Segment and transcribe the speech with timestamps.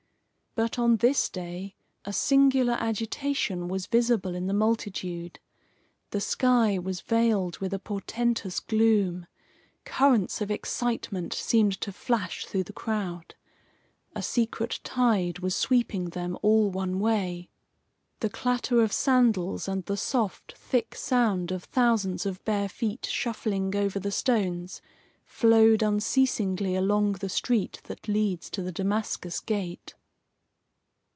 [0.53, 5.39] But on this day a singular agitation was visible in the multitude.
[6.09, 9.27] The sky was veiled with a portentous gloom.
[9.85, 13.35] Currents of excitement seemed to flash through the crowd.
[14.13, 17.49] A secret tide was sweeping them all one way.
[18.19, 23.73] The clatter of sandals and the soft, thick sound of thousands of bare feet shuffling
[23.73, 24.81] over the stones,
[25.25, 29.95] flowed unceasingly along the street that leads to the Damascus gate.